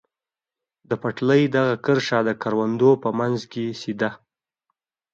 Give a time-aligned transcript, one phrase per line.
[0.89, 4.09] د پټلۍ دغه کرښه د کروندو په منځ کې سیده.